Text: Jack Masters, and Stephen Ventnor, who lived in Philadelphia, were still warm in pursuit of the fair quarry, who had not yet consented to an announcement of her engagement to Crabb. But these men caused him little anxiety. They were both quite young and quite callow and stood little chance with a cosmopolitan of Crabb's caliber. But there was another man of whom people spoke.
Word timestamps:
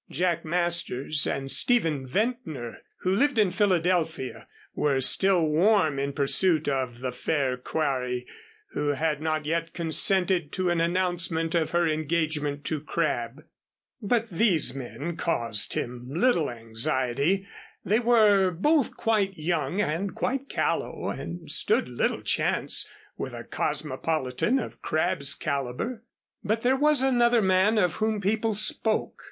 Jack 0.09 0.43
Masters, 0.43 1.27
and 1.27 1.51
Stephen 1.51 2.07
Ventnor, 2.07 2.79
who 3.01 3.15
lived 3.15 3.37
in 3.37 3.51
Philadelphia, 3.51 4.47
were 4.73 4.99
still 4.99 5.45
warm 5.47 5.99
in 5.99 6.11
pursuit 6.11 6.67
of 6.67 7.01
the 7.01 7.11
fair 7.11 7.55
quarry, 7.55 8.25
who 8.71 8.93
had 8.93 9.21
not 9.21 9.45
yet 9.45 9.73
consented 9.73 10.51
to 10.53 10.71
an 10.71 10.81
announcement 10.81 11.53
of 11.53 11.69
her 11.69 11.87
engagement 11.87 12.65
to 12.65 12.79
Crabb. 12.81 13.43
But 14.01 14.27
these 14.31 14.73
men 14.73 15.17
caused 15.17 15.75
him 15.75 16.07
little 16.09 16.49
anxiety. 16.49 17.45
They 17.85 17.99
were 17.99 18.49
both 18.49 18.97
quite 18.97 19.37
young 19.37 19.81
and 19.81 20.15
quite 20.15 20.49
callow 20.49 21.09
and 21.09 21.51
stood 21.51 21.87
little 21.87 22.23
chance 22.23 22.89
with 23.19 23.35
a 23.35 23.43
cosmopolitan 23.43 24.57
of 24.57 24.81
Crabb's 24.81 25.35
caliber. 25.35 26.01
But 26.43 26.61
there 26.61 26.75
was 26.75 27.03
another 27.03 27.43
man 27.43 27.77
of 27.77 27.97
whom 27.97 28.19
people 28.19 28.55
spoke. 28.55 29.19